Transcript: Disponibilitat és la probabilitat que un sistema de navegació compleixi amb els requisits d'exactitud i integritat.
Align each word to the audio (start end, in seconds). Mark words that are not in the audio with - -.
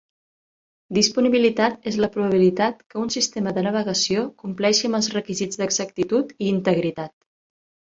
Disponibilitat 0.97 1.85
és 1.91 1.99
la 2.05 2.09
probabilitat 2.15 2.81
que 2.89 3.01
un 3.03 3.13
sistema 3.19 3.55
de 3.61 3.67
navegació 3.71 4.27
compleixi 4.43 4.93
amb 4.93 5.03
els 5.03 5.15
requisits 5.21 5.65
d'exactitud 5.65 6.39
i 6.45 6.55
integritat. 6.59 7.21